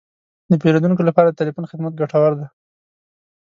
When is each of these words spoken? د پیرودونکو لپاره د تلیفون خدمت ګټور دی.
د 0.49 0.53
پیرودونکو 0.61 1.01
لپاره 1.09 1.27
د 1.29 1.35
تلیفون 1.41 1.65
خدمت 1.71 1.93
ګټور 2.01 2.31
دی. 2.39 2.47